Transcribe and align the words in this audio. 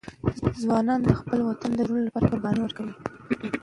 ځوانان 0.63 0.99
د 1.03 1.11
خپل 1.19 1.39
وطن 1.43 1.71
د 1.75 1.79
ژغورنې 1.87 2.05
لپاره 2.07 2.27
قرباني 2.31 2.59
ورکوي. 2.61 2.93